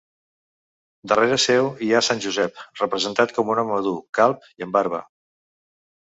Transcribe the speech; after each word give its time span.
Darrere 1.11 1.35
seu 1.41 1.67
hi 1.87 1.91
ha 1.93 1.99
Sant 2.07 2.23
Josep, 2.25 2.57
representat 2.81 3.33
com 3.39 3.51
un 3.55 3.61
home 3.65 3.75
madur, 3.75 3.93
calb 4.19 4.49
i 4.55 4.67
amb 4.67 4.79
barba. 4.79 5.03